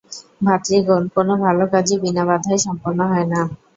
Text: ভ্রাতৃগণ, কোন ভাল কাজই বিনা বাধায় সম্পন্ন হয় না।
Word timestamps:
ভ্রাতৃগণ, 0.41 1.03
কোন 1.15 1.27
ভাল 1.41 1.57
কাজই 1.71 1.95
বিনা 2.03 2.23
বাধায় 2.29 2.59
সম্পন্ন 2.65 2.99
হয় 3.11 3.27
না। 3.31 3.41